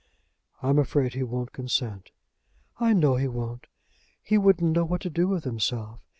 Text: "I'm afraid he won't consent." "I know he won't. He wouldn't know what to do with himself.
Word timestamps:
"I'm 0.63 0.79
afraid 0.79 1.13
he 1.13 1.21
won't 1.21 1.51
consent." 1.53 2.09
"I 2.79 2.91
know 2.93 3.17
he 3.17 3.27
won't. 3.27 3.67
He 4.23 4.35
wouldn't 4.35 4.73
know 4.75 4.83
what 4.83 5.01
to 5.01 5.11
do 5.11 5.27
with 5.27 5.43
himself. 5.43 5.99